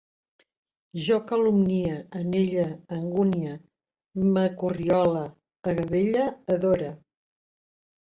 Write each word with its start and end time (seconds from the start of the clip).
Jo 1.07 1.17
calumnie, 1.31 1.91
anelle, 2.19 2.63
angunie, 2.95 3.53
m'acorriole, 4.37 5.21
agavelle, 5.73 6.25
adore 6.55 6.89